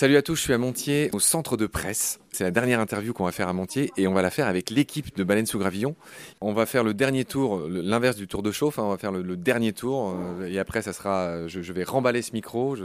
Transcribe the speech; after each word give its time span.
Salut 0.00 0.16
à 0.16 0.22
tous, 0.22 0.36
je 0.36 0.40
suis 0.40 0.54
à 0.54 0.56
Montier, 0.56 1.10
au 1.12 1.20
centre 1.20 1.58
de 1.58 1.66
presse. 1.66 2.20
C'est 2.32 2.42
la 2.42 2.50
dernière 2.50 2.80
interview 2.80 3.12
qu'on 3.12 3.26
va 3.26 3.32
faire 3.32 3.48
à 3.48 3.52
Montier 3.52 3.92
et 3.98 4.08
on 4.08 4.14
va 4.14 4.22
la 4.22 4.30
faire 4.30 4.46
avec 4.46 4.70
l'équipe 4.70 5.14
de 5.14 5.22
Baleine 5.24 5.44
sous 5.44 5.58
Gravillon. 5.58 5.94
On 6.40 6.54
va 6.54 6.64
faire 6.64 6.84
le 6.84 6.94
dernier 6.94 7.26
tour, 7.26 7.68
l'inverse 7.68 8.16
du 8.16 8.26
tour 8.26 8.42
de 8.42 8.50
chauffe, 8.50 8.78
hein. 8.78 8.84
on 8.84 8.88
va 8.88 8.96
faire 8.96 9.12
le, 9.12 9.36
dernier 9.36 9.74
tour 9.74 10.16
euh, 10.16 10.46
et 10.46 10.58
après 10.58 10.80
ça 10.80 10.94
sera, 10.94 11.46
je, 11.48 11.72
vais 11.74 11.84
remballer 11.84 12.22
ce 12.22 12.32
micro, 12.32 12.78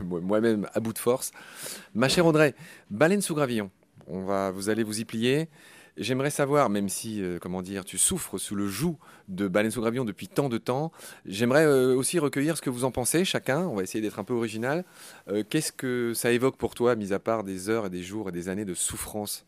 moi-même 0.00 0.66
à 0.72 0.80
bout 0.80 0.94
de 0.94 0.98
force. 0.98 1.32
Ma 1.94 2.08
chère 2.08 2.24
Audrey, 2.24 2.54
Baleine 2.88 3.20
sous 3.20 3.34
Gravillon, 3.34 3.70
on 4.06 4.22
va, 4.22 4.50
vous 4.50 4.70
allez 4.70 4.84
vous 4.84 5.00
y 5.00 5.04
plier. 5.04 5.50
J'aimerais 5.96 6.30
savoir, 6.30 6.70
même 6.70 6.88
si, 6.88 7.22
euh, 7.22 7.38
comment 7.40 7.62
dire, 7.62 7.84
tu 7.84 7.98
souffres 7.98 8.36
sous 8.36 8.56
le 8.56 8.66
joug 8.66 8.98
de 9.28 9.46
Baleine 9.46 9.70
sous 9.70 9.80
Gravillon 9.80 10.04
depuis 10.04 10.26
tant 10.26 10.48
de 10.48 10.58
temps, 10.58 10.90
j'aimerais 11.24 11.64
euh, 11.64 11.94
aussi 11.94 12.18
recueillir 12.18 12.56
ce 12.56 12.62
que 12.62 12.70
vous 12.70 12.84
en 12.84 12.90
pensez, 12.90 13.24
chacun. 13.24 13.60
On 13.60 13.76
va 13.76 13.84
essayer 13.84 14.02
d'être 14.02 14.18
un 14.18 14.24
peu 14.24 14.34
original. 14.34 14.84
Euh, 15.28 15.44
qu'est-ce 15.48 15.70
que 15.70 16.12
ça 16.12 16.32
évoque 16.32 16.56
pour 16.56 16.74
toi, 16.74 16.96
mis 16.96 17.12
à 17.12 17.20
part 17.20 17.44
des 17.44 17.68
heures 17.68 17.86
et 17.86 17.90
des 17.90 18.02
jours 18.02 18.28
et 18.28 18.32
des 18.32 18.48
années 18.48 18.64
de 18.64 18.74
souffrance? 18.74 19.46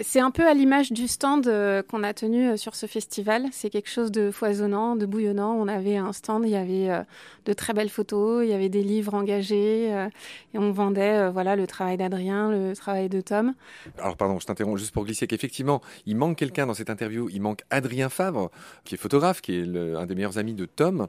C'est 0.00 0.20
un 0.20 0.30
peu 0.30 0.46
à 0.46 0.52
l'image 0.52 0.92
du 0.92 1.08
stand 1.08 1.46
euh, 1.46 1.82
qu'on 1.82 2.02
a 2.02 2.12
tenu 2.12 2.50
euh, 2.50 2.56
sur 2.58 2.74
ce 2.74 2.84
festival. 2.84 3.46
C'est 3.50 3.70
quelque 3.70 3.88
chose 3.88 4.12
de 4.12 4.30
foisonnant, 4.30 4.94
de 4.94 5.06
bouillonnant. 5.06 5.54
On 5.54 5.68
avait 5.68 5.96
un 5.96 6.12
stand, 6.12 6.44
il 6.44 6.50
y 6.50 6.56
avait 6.56 6.90
euh, 6.90 7.02
de 7.46 7.54
très 7.54 7.72
belles 7.72 7.88
photos, 7.88 8.44
il 8.44 8.50
y 8.50 8.52
avait 8.52 8.68
des 8.68 8.82
livres 8.82 9.14
engagés 9.14 9.86
et 9.86 10.58
on 10.58 10.72
vendait 10.72 11.30
voilà 11.30 11.54
le 11.54 11.66
travail 11.68 11.96
d'Adrien, 11.96 12.50
le 12.50 12.74
travail 12.74 13.08
de 13.08 13.20
Tom. 13.20 13.54
Alors 13.98 14.16
pardon, 14.16 14.40
je 14.40 14.46
t'interromps 14.46 14.80
juste 14.80 14.92
pour 14.92 15.04
glisser 15.04 15.28
qu'effectivement, 15.28 15.80
il 16.06 16.16
manque 16.16 16.36
quelqu'un 16.36 16.66
dans 16.66 16.74
cette 16.74 16.90
interview. 16.90 17.28
Il 17.32 17.40
manque 17.40 17.62
Adrien 17.70 18.08
Favre, 18.08 18.50
qui 18.84 18.96
est 18.96 18.98
photographe, 18.98 19.40
qui 19.40 19.60
est 19.60 19.76
un 19.94 20.06
des 20.06 20.16
meilleurs 20.16 20.38
amis 20.38 20.54
de 20.54 20.66
Tom 20.66 21.06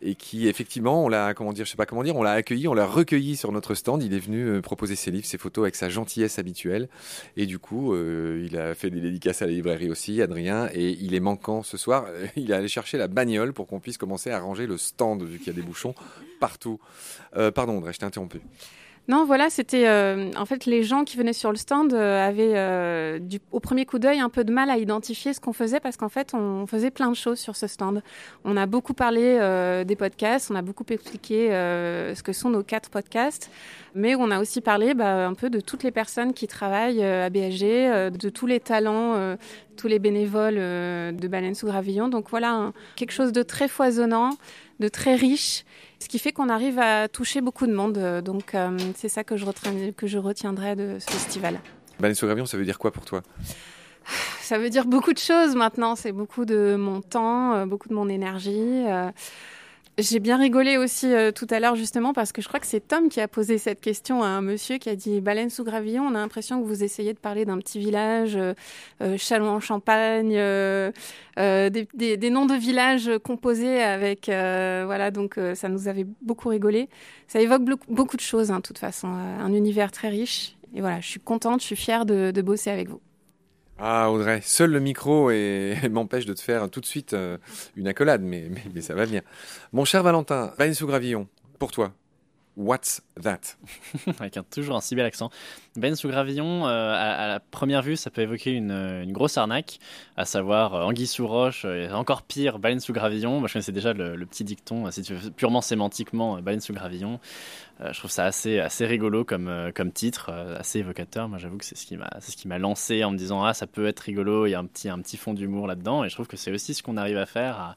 et 0.00 0.14
qui 0.14 0.46
effectivement, 0.46 1.04
on 1.04 1.08
l'a 1.08 1.34
comment 1.34 1.52
dire, 1.52 1.66
je 1.66 1.72
sais 1.72 1.76
pas 1.76 1.86
comment 1.86 2.04
dire, 2.04 2.14
on 2.14 2.22
l'a 2.22 2.32
accueilli, 2.32 2.68
on 2.68 2.74
l'a 2.74 2.86
recueilli 2.86 3.34
sur 3.34 3.50
notre 3.50 3.74
stand. 3.74 4.04
Il 4.04 4.14
est 4.14 4.20
venu 4.20 4.62
proposer 4.62 4.94
ses 4.94 5.10
livres, 5.10 5.26
ses 5.26 5.38
photos 5.38 5.64
avec 5.64 5.74
sa 5.74 5.88
gentillesse 5.88 6.38
habituelle 6.38 6.88
et 7.36 7.46
du 7.46 7.58
coup 7.58 7.92
il 8.38 8.56
a 8.56 8.74
fait 8.74 8.90
des 8.90 9.00
dédicaces 9.00 9.42
à 9.42 9.46
la 9.46 9.52
librairie 9.52 9.90
aussi, 9.90 10.20
Adrien, 10.22 10.68
et 10.72 10.90
il 10.90 11.14
est 11.14 11.20
manquant 11.20 11.62
ce 11.62 11.76
soir. 11.76 12.06
Il 12.36 12.50
est 12.50 12.54
allé 12.54 12.68
chercher 12.68 12.98
la 12.98 13.08
bagnole 13.08 13.52
pour 13.52 13.66
qu'on 13.66 13.80
puisse 13.80 13.98
commencer 13.98 14.30
à 14.30 14.40
ranger 14.40 14.66
le 14.66 14.78
stand, 14.78 15.22
vu 15.22 15.38
qu'il 15.38 15.48
y 15.48 15.50
a 15.50 15.52
des 15.54 15.62
bouchons 15.62 15.94
partout. 16.38 16.80
Euh, 17.36 17.50
pardon, 17.50 17.76
André, 17.76 17.92
je 17.92 17.98
t'ai 17.98 18.06
interrompu. 18.06 18.40
Non, 19.08 19.24
voilà, 19.24 19.50
c'était 19.50 19.88
euh, 19.88 20.30
en 20.36 20.46
fait 20.46 20.66
les 20.66 20.84
gens 20.84 21.02
qui 21.02 21.16
venaient 21.16 21.32
sur 21.32 21.50
le 21.50 21.56
stand 21.56 21.92
euh, 21.92 22.24
avaient 22.24 22.52
euh, 22.54 23.18
au 23.50 23.58
premier 23.58 23.84
coup 23.84 23.98
d'œil 23.98 24.20
un 24.20 24.28
peu 24.28 24.44
de 24.44 24.52
mal 24.52 24.70
à 24.70 24.78
identifier 24.78 25.32
ce 25.32 25.40
qu'on 25.40 25.52
faisait 25.52 25.80
parce 25.80 25.96
qu'en 25.96 26.08
fait 26.08 26.32
on 26.32 26.64
faisait 26.68 26.92
plein 26.92 27.10
de 27.10 27.16
choses 27.16 27.40
sur 27.40 27.56
ce 27.56 27.66
stand. 27.66 28.02
On 28.44 28.56
a 28.56 28.66
beaucoup 28.66 28.94
parlé 28.94 29.38
des 29.84 29.96
podcasts, 29.96 30.50
on 30.50 30.54
a 30.54 30.62
beaucoup 30.62 30.84
expliqué 30.90 31.48
ce 31.50 32.22
que 32.22 32.32
sont 32.32 32.50
nos 32.50 32.62
quatre 32.62 32.88
podcasts, 32.90 33.50
mais 33.94 34.14
on 34.14 34.30
a 34.30 34.38
aussi 34.38 34.60
parlé 34.60 34.94
bah, 34.94 35.26
un 35.26 35.34
peu 35.34 35.50
de 35.50 35.58
toutes 35.60 35.82
les 35.82 35.90
personnes 35.90 36.32
qui 36.32 36.46
travaillent 36.46 37.02
à 37.02 37.30
BHG, 37.30 38.12
de 38.12 38.28
tous 38.28 38.46
les 38.46 38.60
talents, 38.60 39.36
tous 39.76 39.88
les 39.88 39.98
bénévoles 39.98 40.54
de 40.54 41.28
Baleine 41.28 41.54
sous 41.54 41.66
Gravillon. 41.66 42.08
Donc 42.08 42.30
voilà, 42.30 42.72
quelque 42.94 43.12
chose 43.12 43.32
de 43.32 43.42
très 43.42 43.66
foisonnant, 43.66 44.30
de 44.78 44.88
très 44.88 45.16
riche 45.16 45.64
ce 46.00 46.08
qui 46.08 46.18
fait 46.18 46.32
qu'on 46.32 46.48
arrive 46.48 46.78
à 46.78 47.08
toucher 47.08 47.40
beaucoup 47.40 47.66
de 47.66 47.74
monde. 47.74 48.22
Donc 48.24 48.54
euh, 48.54 48.76
c'est 48.96 49.08
ça 49.08 49.22
que 49.22 49.36
je, 49.36 49.44
que 49.92 50.06
je 50.06 50.18
retiendrai 50.18 50.74
de 50.74 50.98
ce 50.98 51.10
festival. 51.10 51.60
Baleine 52.00 52.14
sous 52.14 52.26
Gravillon, 52.26 52.46
ça 52.46 52.56
veut 52.56 52.64
dire 52.64 52.78
quoi 52.78 52.90
pour 52.90 53.04
toi? 53.04 53.22
Ça 54.40 54.58
veut 54.58 54.70
dire 54.70 54.86
beaucoup 54.86 55.12
de 55.12 55.18
choses 55.18 55.54
maintenant. 55.54 55.94
C'est 55.94 56.12
beaucoup 56.12 56.44
de 56.44 56.74
mon 56.76 57.02
temps, 57.02 57.52
euh, 57.52 57.66
beaucoup 57.66 57.88
de 57.88 57.94
mon 57.94 58.08
énergie. 58.08 58.84
J'ai 60.00 60.18
bien 60.18 60.38
rigolé 60.38 60.78
aussi 60.78 61.12
euh, 61.12 61.30
tout 61.30 61.46
à 61.50 61.60
l'heure 61.60 61.74
justement 61.76 62.14
parce 62.14 62.32
que 62.32 62.40
je 62.40 62.48
crois 62.48 62.58
que 62.58 62.66
c'est 62.66 62.80
Tom 62.80 63.10
qui 63.10 63.20
a 63.20 63.28
posé 63.28 63.58
cette 63.58 63.80
question 63.82 64.22
à 64.22 64.28
un 64.28 64.40
monsieur 64.40 64.78
qui 64.78 64.88
a 64.88 64.96
dit 64.96 65.20
baleine 65.20 65.50
sous 65.50 65.62
gravillon. 65.62 66.04
On 66.04 66.14
a 66.14 66.18
l'impression 66.18 66.62
que 66.62 66.66
vous 66.66 66.82
essayez 66.82 67.12
de 67.12 67.18
parler 67.18 67.44
d'un 67.44 67.58
petit 67.58 67.78
village, 67.78 68.34
euh, 68.36 68.54
euh 69.02 69.18
Chalon 69.18 69.48
en 69.48 69.60
Champagne, 69.60 70.34
euh, 70.36 70.90
des, 71.36 72.30
noms 72.30 72.46
de 72.46 72.54
villages 72.54 73.10
composés 73.22 73.82
avec 73.82 74.26
voilà 74.26 75.10
donc 75.10 75.38
ça 75.54 75.68
nous 75.68 75.88
avait 75.88 76.06
beaucoup 76.22 76.48
rigolé. 76.48 76.88
Ça 77.28 77.40
évoque 77.40 77.62
beaucoup 77.88 78.16
de 78.16 78.22
choses, 78.22 78.50
hein, 78.50 78.56
de 78.56 78.62
toute 78.62 78.78
façon, 78.78 79.08
un 79.08 79.52
univers 79.52 79.92
très 79.92 80.08
riche. 80.08 80.56
Et 80.74 80.80
voilà, 80.80 81.00
je 81.00 81.08
suis 81.08 81.20
contente, 81.20 81.60
je 81.60 81.66
suis 81.66 81.76
fière 81.76 82.06
de 82.06 82.42
bosser 82.42 82.70
avec 82.70 82.88
vous. 82.88 83.00
Ah 83.82 84.10
Audrey, 84.10 84.42
seul 84.42 84.72
le 84.72 84.80
micro 84.80 85.30
et, 85.30 85.74
m'empêche 85.90 86.26
de 86.26 86.34
te 86.34 86.40
faire 86.40 86.68
tout 86.68 86.80
de 86.80 86.86
suite 86.86 87.14
euh, 87.14 87.38
une 87.76 87.88
accolade, 87.88 88.20
mais, 88.20 88.50
mais, 88.74 88.82
ça 88.82 88.94
va 88.94 89.06
venir. 89.06 89.22
Mon 89.72 89.86
cher 89.86 90.02
Valentin, 90.02 90.52
Valine 90.58 90.74
sous 90.74 90.86
Gravillon, 90.86 91.28
pour 91.58 91.72
toi, 91.72 91.94
What's 92.56 93.00
that? 93.22 93.56
Avec 94.18 94.36
un, 94.36 94.42
toujours 94.42 94.76
un 94.76 94.80
si 94.80 94.94
bel 94.94 95.06
accent. 95.06 95.30
Ben 95.76 95.94
sous 95.94 96.08
gravillon, 96.08 96.66
euh, 96.66 96.92
à, 96.94 97.28
la 97.28 97.40
première 97.40 97.80
vue, 97.80 97.96
ça 97.96 98.10
peut 98.10 98.22
évoquer 98.22 98.52
une, 98.52 98.72
une 98.72 99.12
grosse 99.12 99.38
arnaque, 99.38 99.78
à 100.16 100.24
savoir 100.24 100.74
euh, 100.74 100.82
anguille 100.82 101.06
sous 101.06 101.26
roche, 101.26 101.64
et 101.64 101.88
encore 101.90 102.22
pire, 102.22 102.58
baleine 102.58 102.80
sous 102.80 102.92
gravillon. 102.92 103.38
Moi, 103.38 103.48
je 103.48 103.54
connaissais 103.54 103.72
déjà 103.72 103.92
le, 103.92 104.26
petit 104.26 104.44
dicton, 104.44 104.90
si 104.90 105.02
tu 105.02 105.14
veux, 105.14 105.30
purement 105.30 105.60
sémantiquement, 105.60 106.40
baleine 106.42 106.60
sous 106.60 106.72
gravillon. 106.72 107.20
je 107.80 107.96
trouve 107.98 108.10
ça 108.10 108.24
assez, 108.24 108.60
rigolo 108.80 109.24
comme, 109.24 109.92
titre, 109.94 110.30
assez 110.58 110.80
évocateur. 110.80 111.28
Moi, 111.28 111.38
j'avoue 111.38 111.56
que 111.56 111.64
c'est 111.64 111.76
ce 111.76 111.86
qui 111.86 111.96
m'a, 112.48 112.58
lancé 112.58 113.04
en 113.04 113.12
me 113.12 113.16
disant 113.16 113.44
ah 113.44 113.54
ça 113.54 113.66
peut 113.66 113.86
être 113.86 114.00
rigolo, 114.00 114.46
il 114.46 114.50
y 114.50 114.54
a 114.54 114.60
un 114.60 114.66
petit, 114.66 115.16
fond 115.16 115.34
d'humour 115.34 115.66
là-dedans, 115.66 116.04
et 116.04 116.08
je 116.08 116.14
trouve 116.14 116.26
que 116.26 116.36
c'est 116.36 116.50
aussi 116.50 116.74
ce 116.74 116.82
qu'on 116.82 116.96
arrive 116.96 117.18
à 117.18 117.26
faire. 117.26 117.76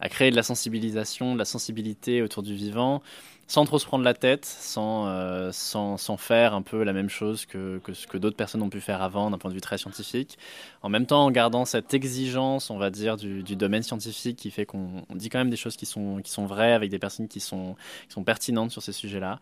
À 0.00 0.08
créer 0.08 0.30
de 0.30 0.36
la 0.36 0.42
sensibilisation, 0.42 1.34
de 1.34 1.38
la 1.38 1.44
sensibilité 1.44 2.22
autour 2.22 2.42
du 2.42 2.54
vivant, 2.54 3.02
sans 3.50 3.64
trop 3.64 3.80
se 3.80 3.84
prendre 3.84 4.04
la 4.04 4.14
tête, 4.14 4.44
sans, 4.44 5.08
euh, 5.08 5.50
sans, 5.52 5.96
sans, 5.96 6.16
faire 6.16 6.54
un 6.54 6.62
peu 6.62 6.84
la 6.84 6.92
même 6.92 7.08
chose 7.08 7.46
que, 7.46 7.78
que 7.82 7.94
ce 7.94 8.06
que 8.06 8.16
d'autres 8.16 8.36
personnes 8.36 8.62
ont 8.62 8.70
pu 8.70 8.80
faire 8.80 9.02
avant 9.02 9.28
d'un 9.28 9.38
point 9.38 9.50
de 9.50 9.56
vue 9.56 9.60
très 9.60 9.76
scientifique. 9.76 10.38
En 10.82 10.88
même 10.88 11.04
temps, 11.04 11.24
en 11.24 11.32
gardant 11.32 11.64
cette 11.64 11.92
exigence, 11.92 12.70
on 12.70 12.78
va 12.78 12.90
dire, 12.90 13.16
du, 13.16 13.42
du 13.42 13.56
domaine 13.56 13.82
scientifique 13.82 14.36
qui 14.36 14.52
fait 14.52 14.66
qu'on 14.66 15.04
dit 15.16 15.30
quand 15.30 15.38
même 15.38 15.50
des 15.50 15.56
choses 15.56 15.76
qui 15.76 15.84
sont, 15.84 16.20
qui 16.22 16.30
sont 16.30 16.46
vraies 16.46 16.72
avec 16.72 16.90
des 16.90 17.00
personnes 17.00 17.26
qui 17.26 17.40
sont, 17.40 17.74
qui 18.06 18.14
sont 18.14 18.22
pertinentes 18.22 18.70
sur 18.70 18.82
ces 18.82 18.92
sujets-là. 18.92 19.40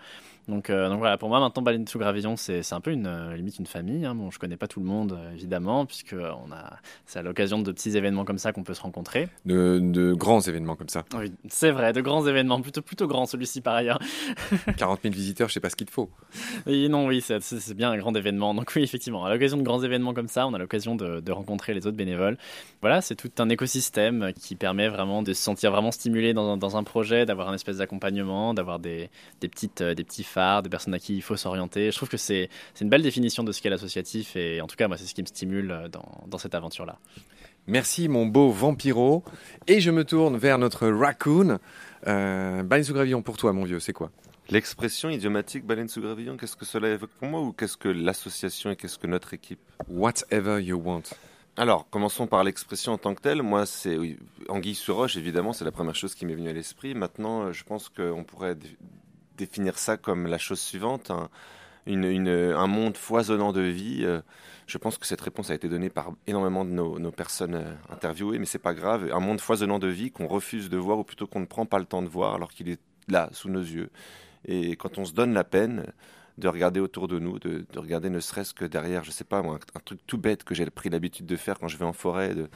Donc, 0.48 0.70
euh, 0.70 0.88
donc, 0.88 1.00
voilà, 1.00 1.18
pour 1.18 1.28
moi 1.28 1.40
maintenant 1.40 1.62
Baleine 1.62 1.86
sous 1.86 1.98
Gravillon, 1.98 2.36
c'est 2.38 2.72
un 2.72 2.80
peu 2.80 2.90
une 2.90 3.06
euh, 3.06 3.36
limite 3.36 3.58
une 3.58 3.66
famille. 3.66 4.06
Hein. 4.06 4.14
Bon, 4.14 4.30
je 4.30 4.38
connais 4.38 4.56
pas 4.56 4.66
tout 4.66 4.80
le 4.80 4.86
monde 4.86 5.18
évidemment, 5.34 5.84
puisque 5.84 6.14
on 6.14 6.50
a 6.50 6.78
c'est 7.04 7.18
à 7.18 7.22
l'occasion 7.22 7.58
de 7.58 7.70
petits 7.70 7.94
événements 7.94 8.24
comme 8.24 8.38
ça 8.38 8.52
qu'on 8.52 8.62
peut 8.62 8.72
se 8.72 8.80
rencontrer. 8.80 9.28
De, 9.44 9.78
de, 9.82 10.14
grands 10.14 10.40
événements 10.48 10.76
comme 10.76 10.88
ça. 10.88 11.04
Oui, 11.14 11.32
c'est 11.48 11.70
vrai, 11.70 11.92
de 11.92 12.00
grands 12.00 12.26
événements, 12.26 12.60
plutôt 12.60 12.82
plutôt 12.82 13.06
grand 13.06 13.26
celui-ci 13.26 13.60
par 13.60 13.74
ailleurs. 13.74 13.98
40 14.76 15.00
000 15.02 15.14
visiteurs, 15.14 15.48
je 15.48 15.54
sais 15.54 15.60
pas 15.60 15.70
ce 15.70 15.76
qu'il 15.76 15.86
te 15.86 15.92
faut. 15.92 16.10
Oui, 16.66 16.88
non, 16.88 17.06
oui, 17.06 17.22
c'est 17.22 17.74
bien 17.74 17.90
un 17.90 17.98
grand 17.98 18.14
événement. 18.14 18.54
Donc 18.54 18.72
oui, 18.74 18.82
effectivement, 18.82 19.24
à 19.24 19.32
l'occasion 19.32 19.56
de 19.56 19.62
grands 19.62 19.82
événements 19.82 20.14
comme 20.14 20.28
ça, 20.28 20.46
on 20.46 20.54
a 20.54 20.58
l'occasion 20.58 20.96
de, 20.96 21.20
de, 21.20 21.32
rencontrer 21.32 21.74
les 21.74 21.86
autres 21.86 21.96
bénévoles. 21.96 22.38
Voilà, 22.80 23.00
c'est 23.00 23.14
tout 23.14 23.30
un 23.38 23.48
écosystème 23.48 24.32
qui 24.40 24.56
permet 24.56 24.88
vraiment 24.88 25.22
de 25.22 25.32
se 25.32 25.42
sentir 25.42 25.70
vraiment 25.70 25.92
stimulé 25.92 26.34
dans, 26.34 26.56
dans 26.56 26.76
un 26.76 26.84
projet, 26.84 27.26
d'avoir 27.26 27.48
un 27.48 27.54
espèce 27.54 27.78
d'accompagnement, 27.78 28.54
d'avoir 28.54 28.78
des, 28.78 29.10
des 29.40 29.48
petites 29.48 29.82
des 29.82 30.04
petits 30.04 30.24
phares, 30.24 30.62
des 30.62 30.68
personnes 30.68 30.94
à 30.94 30.98
qui 30.98 31.16
il 31.16 31.22
faut 31.22 31.36
s'orienter. 31.36 31.90
Je 31.90 31.96
trouve 31.96 32.08
que 32.08 32.16
c'est 32.16 32.48
une 32.80 32.88
belle 32.88 33.02
définition 33.02 33.44
de 33.44 33.52
ce 33.52 33.60
qu'est 33.60 33.70
l'associatif 33.70 34.36
et 34.36 34.60
en 34.60 34.66
tout 34.66 34.76
cas, 34.76 34.88
moi, 34.88 34.96
c'est 34.96 35.06
ce 35.06 35.14
qui 35.14 35.22
me 35.22 35.26
stimule 35.26 35.70
euh, 35.70 35.88
dans, 35.88 36.24
dans 36.26 36.38
cette 36.38 36.54
aventure-là. 36.54 36.98
Merci 37.68 38.08
mon 38.08 38.24
beau 38.24 38.50
vampiro. 38.50 39.22
Et 39.66 39.80
je 39.80 39.90
me 39.90 40.02
tourne 40.02 40.38
vers 40.38 40.56
notre 40.56 40.88
raccoon. 40.88 41.58
Euh, 42.06 42.62
baleine 42.62 42.84
sous 42.84 42.94
gravillon 42.94 43.20
pour 43.20 43.36
toi, 43.36 43.52
mon 43.52 43.64
vieux, 43.64 43.78
c'est 43.78 43.92
quoi? 43.92 44.10
L'expression 44.48 45.10
idiomatique 45.10 45.66
baleine 45.66 45.88
sous 45.88 46.00
gravillon, 46.00 46.38
qu'est-ce 46.38 46.56
que 46.56 46.64
cela 46.64 46.88
évoque 46.88 47.10
pour 47.10 47.28
moi 47.28 47.42
ou 47.42 47.52
qu'est-ce 47.52 47.76
que 47.76 47.90
l'association 47.90 48.70
et 48.70 48.76
qu'est-ce 48.76 48.98
que 48.98 49.06
notre 49.06 49.34
équipe? 49.34 49.60
Whatever 49.86 50.62
you 50.62 50.80
want. 50.82 51.02
Alors, 51.58 51.86
commençons 51.90 52.26
par 52.26 52.42
l'expression 52.42 52.94
en 52.94 52.98
tant 52.98 53.14
que 53.14 53.20
telle. 53.20 53.42
Moi, 53.42 53.66
c'est 53.66 53.98
oui, 53.98 54.18
anguille 54.48 54.74
sous 54.74 54.94
roche, 54.94 55.18
évidemment, 55.18 55.52
c'est 55.52 55.66
la 55.66 55.72
première 55.72 55.94
chose 55.94 56.14
qui 56.14 56.24
m'est 56.24 56.34
venue 56.34 56.48
à 56.48 56.54
l'esprit. 56.54 56.94
Maintenant, 56.94 57.52
je 57.52 57.64
pense 57.64 57.90
qu'on 57.90 58.24
pourrait 58.24 58.56
définir 59.36 59.78
ça 59.78 59.98
comme 59.98 60.26
la 60.26 60.38
chose 60.38 60.60
suivante, 60.60 61.12
une, 61.86 62.28
un 62.28 62.66
monde 62.66 62.96
foisonnant 62.96 63.52
de 63.52 63.60
vie. 63.60 64.00
Euh, 64.02 64.20
je 64.66 64.78
pense 64.78 64.98
que 64.98 65.06
cette 65.06 65.20
réponse 65.20 65.50
a 65.50 65.54
été 65.54 65.68
donnée 65.68 65.88
par 65.88 66.12
énormément 66.26 66.64
de 66.64 66.70
nos, 66.70 67.10
personnes 67.10 67.54
euh, 67.54 67.74
interviewées, 67.90 68.38
mais 68.38 68.46
c'est 68.46 68.58
pas 68.58 68.74
grave. 68.74 69.10
Un 69.12 69.20
monde 69.20 69.40
foisonnant 69.40 69.78
de 69.78 69.88
vie 69.88 70.10
qu'on 70.10 70.26
refuse 70.26 70.68
de 70.68 70.76
voir, 70.76 70.98
ou 70.98 71.04
plutôt 71.04 71.26
qu'on 71.26 71.40
ne 71.40 71.46
prend 71.46 71.66
pas 71.66 71.78
le 71.78 71.86
temps 71.86 72.02
de 72.02 72.08
voir, 72.08 72.34
alors 72.34 72.52
qu'il 72.52 72.68
est 72.68 72.80
là, 73.08 73.30
sous 73.32 73.48
nos 73.48 73.62
yeux. 73.62 73.90
Et 74.44 74.76
quand 74.76 74.98
on 74.98 75.04
se 75.04 75.12
donne 75.12 75.32
la 75.32 75.44
peine 75.44 75.86
de 76.38 76.48
regarder 76.48 76.80
autour 76.80 77.08
de 77.08 77.18
nous, 77.18 77.38
de, 77.38 77.66
regarder 77.76 78.10
ne 78.10 78.20
serait-ce 78.20 78.54
que 78.54 78.64
derrière, 78.64 79.02
je 79.04 79.10
sais 79.10 79.24
pas 79.24 79.38
un, 79.38 79.80
truc 79.84 80.00
tout 80.06 80.18
bête 80.18 80.44
que 80.44 80.54
j'ai 80.54 80.66
pris 80.66 80.88
l'habitude 80.88 81.26
de 81.26 81.36
faire 81.36 81.58
quand 81.58 81.66
je 81.66 81.76
vais 81.76 81.84
en 81.84 81.92
forêt, 81.92 82.34
de, 82.34 82.48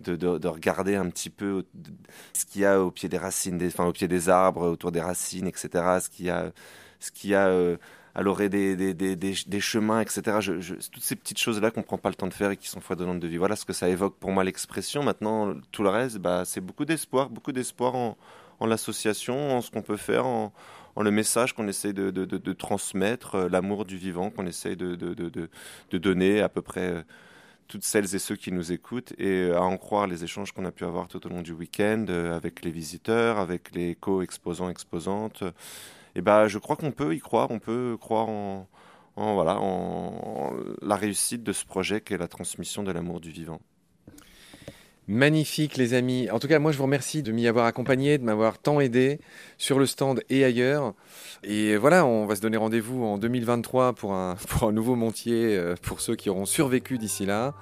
de, 0.00 0.16
de, 0.38 0.48
regarder 0.48 0.96
un 0.96 1.08
petit 1.08 1.30
peu 1.30 1.64
ce 2.34 2.44
qu'il 2.44 2.62
y 2.62 2.64
a 2.66 2.82
au 2.82 2.90
pied 2.90 3.08
des 3.08 3.16
racines, 3.16 3.62
enfin 3.64 3.86
au 3.86 3.92
pied 3.92 4.08
des 4.08 4.28
arbres, 4.28 4.68
autour 4.68 4.92
des 4.92 5.00
racines, 5.00 5.46
etc. 5.46 5.68
Ce 6.00 6.10
qu'il 6.10 6.26
y 6.26 6.30
a, 6.30 6.52
ce 7.00 7.10
qu'il 7.10 7.30
y 7.30 7.34
a 7.34 7.48
euh, 7.48 7.78
à 8.14 8.22
l'orée 8.22 8.48
des, 8.48 8.76
des, 8.76 8.94
des, 8.94 9.16
des, 9.16 9.60
chemins, 9.60 10.00
etc. 10.00 10.38
Toutes 10.92 11.02
ces 11.02 11.16
petites 11.16 11.38
choses-là 11.38 11.70
qu'on 11.70 11.82
prend 11.82 11.98
pas 11.98 12.08
le 12.08 12.16
temps 12.16 12.26
de 12.26 12.34
faire 12.34 12.50
et 12.50 12.56
qui 12.56 12.68
sont 12.68 12.80
foisonnantes 12.80 13.20
de 13.20 13.28
vie. 13.28 13.36
Voilà 13.36 13.56
ce 13.56 13.64
que 13.64 13.72
ça 13.72 13.88
évoque 13.88 14.16
pour 14.16 14.32
moi 14.32 14.44
l'expression. 14.44 15.02
Maintenant, 15.02 15.54
tout 15.70 15.82
le 15.82 15.90
reste, 15.90 16.18
bah, 16.18 16.42
c'est 16.44 16.60
beaucoup 16.60 16.84
d'espoir, 16.84 17.30
beaucoup 17.30 17.52
d'espoir 17.52 17.94
en, 17.94 18.16
en 18.60 18.66
l'association, 18.66 19.56
en 19.56 19.62
ce 19.62 19.70
qu'on 19.70 19.82
peut 19.82 19.96
faire, 19.96 20.26
en, 20.26 20.52
le 21.00 21.10
message 21.10 21.54
qu'on 21.54 21.66
essaye 21.66 21.94
de, 21.94 22.10
de, 22.10 22.52
transmettre, 22.52 23.48
l'amour 23.50 23.86
du 23.86 23.96
vivant 23.96 24.28
qu'on 24.28 24.46
essaye 24.46 24.76
de, 24.76 24.96
de, 24.96 25.98
donner 25.98 26.42
à 26.42 26.50
peu 26.50 26.60
près 26.60 27.06
toutes 27.68 27.84
celles 27.84 28.14
et 28.14 28.18
ceux 28.18 28.36
qui 28.36 28.52
nous 28.52 28.70
écoutent 28.70 29.14
et 29.18 29.50
à 29.50 29.62
en 29.62 29.78
croire 29.78 30.06
les 30.06 30.24
échanges 30.24 30.52
qu'on 30.52 30.66
a 30.66 30.72
pu 30.72 30.84
avoir 30.84 31.08
tout 31.08 31.24
au 31.26 31.30
long 31.30 31.40
du 31.40 31.52
week-end 31.52 32.04
avec 32.34 32.62
les 32.64 32.70
visiteurs, 32.70 33.38
avec 33.38 33.74
les 33.74 33.94
co-exposants, 33.94 34.68
exposantes. 34.68 35.42
Et 36.14 36.22
ben, 36.22 36.48
je 36.48 36.58
crois 36.58 36.76
qu'on 36.76 36.92
peut 36.92 37.14
y 37.14 37.20
croire, 37.20 37.50
on 37.50 37.58
peut 37.58 37.96
croire 38.00 38.28
en, 38.28 38.68
en, 39.16 39.34
voilà, 39.34 39.58
en 39.60 40.52
la 40.82 40.96
réussite 40.96 41.42
de 41.42 41.52
ce 41.52 41.64
projet 41.64 42.00
qui 42.00 42.14
est 42.14 42.18
la 42.18 42.28
transmission 42.28 42.82
de 42.82 42.92
l'amour 42.92 43.20
du 43.20 43.30
vivant. 43.30 43.60
Magnifique 45.10 45.76
les 45.76 45.94
amis. 45.94 46.30
En 46.30 46.38
tout 46.38 46.46
cas, 46.46 46.60
moi 46.60 46.70
je 46.70 46.76
vous 46.76 46.84
remercie 46.84 47.24
de 47.24 47.32
m'y 47.32 47.48
avoir 47.48 47.66
accompagné, 47.66 48.16
de 48.16 48.22
m'avoir 48.22 48.60
tant 48.60 48.78
aidé 48.78 49.18
sur 49.58 49.80
le 49.80 49.86
stand 49.86 50.22
et 50.30 50.44
ailleurs. 50.44 50.94
Et 51.42 51.76
voilà, 51.76 52.06
on 52.06 52.26
va 52.26 52.36
se 52.36 52.40
donner 52.40 52.56
rendez-vous 52.56 53.02
en 53.02 53.18
2023 53.18 53.94
pour 53.94 54.12
un, 54.12 54.36
pour 54.48 54.68
un 54.68 54.72
nouveau 54.72 54.94
Montier, 54.94 55.56
euh, 55.56 55.74
pour 55.82 56.00
ceux 56.00 56.14
qui 56.14 56.30
auront 56.30 56.46
survécu 56.46 56.96
d'ici 56.96 57.26
là. 57.26 57.54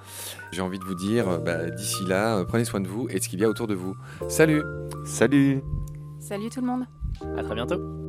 J'ai 0.51 0.61
envie 0.61 0.77
de 0.77 0.83
vous 0.83 0.93
dire, 0.93 1.27
euh, 1.27 1.37
bah, 1.39 1.71
d'ici 1.71 2.05
là, 2.05 2.37
euh, 2.37 2.45
prenez 2.45 2.65
soin 2.65 2.81
de 2.81 2.87
vous 2.87 3.09
et 3.09 3.15
de 3.15 3.23
ce 3.23 3.29
qu'il 3.29 3.39
y 3.39 3.43
a 3.43 3.49
autour 3.49 3.65
de 3.65 3.73
vous. 3.73 3.95
Salut 4.27 4.61
Salut 5.03 5.63
Salut 6.19 6.49
tout 6.49 6.61
le 6.61 6.67
monde 6.67 6.85
À 7.35 7.41
très 7.41 7.55
bientôt 7.55 8.08